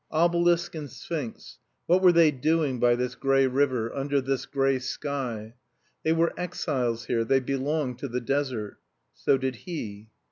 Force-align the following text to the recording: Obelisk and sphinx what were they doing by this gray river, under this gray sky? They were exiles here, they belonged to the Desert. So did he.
Obelisk 0.11 0.73
and 0.73 0.89
sphinx 0.89 1.59
what 1.85 2.01
were 2.01 2.11
they 2.11 2.31
doing 2.31 2.79
by 2.79 2.95
this 2.95 3.13
gray 3.13 3.45
river, 3.45 3.93
under 3.95 4.19
this 4.19 4.47
gray 4.47 4.79
sky? 4.79 5.53
They 6.03 6.11
were 6.11 6.33
exiles 6.35 7.05
here, 7.05 7.23
they 7.23 7.39
belonged 7.39 7.99
to 7.99 8.07
the 8.07 8.19
Desert. 8.21 8.79
So 9.13 9.37
did 9.37 9.57
he. 9.57 10.09